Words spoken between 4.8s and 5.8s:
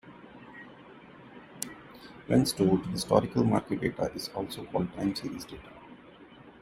time-series data.